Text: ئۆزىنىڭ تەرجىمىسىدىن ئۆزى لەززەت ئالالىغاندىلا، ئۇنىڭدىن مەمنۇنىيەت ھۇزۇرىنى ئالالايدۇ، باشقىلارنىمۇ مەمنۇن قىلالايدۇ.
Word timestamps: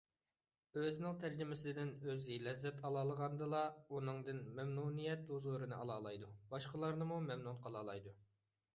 ئۆزىنىڭ 0.77 1.19
تەرجىمىسىدىن 1.23 1.91
ئۆزى 2.05 2.37
لەززەت 2.47 2.81
ئالالىغاندىلا، 2.89 3.61
ئۇنىڭدىن 3.91 4.43
مەمنۇنىيەت 4.59 5.31
ھۇزۇرىنى 5.35 5.81
ئالالايدۇ، 5.81 6.35
باشقىلارنىمۇ 6.57 7.25
مەمنۇن 7.31 7.65
قىلالايدۇ. 7.69 8.21